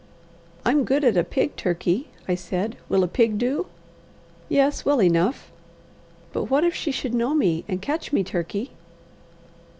"I'm 0.65 0.83
good 0.83 1.03
at 1.03 1.15
a 1.15 1.23
pig, 1.23 1.55
Turkey," 1.57 2.07
I 2.27 2.33
said. 2.33 2.75
"Will 2.89 3.03
a 3.03 3.07
pig 3.07 3.37
do?" 3.37 3.67
"Yes, 4.49 4.83
well 4.83 4.99
enough." 4.99 5.51
"But 6.33 6.45
what 6.45 6.63
if 6.63 6.73
she 6.73 6.89
should 6.91 7.13
know 7.13 7.35
me, 7.35 7.63
and 7.67 7.83
catch 7.83 8.11
me, 8.11 8.23
Turkey?" 8.23 8.71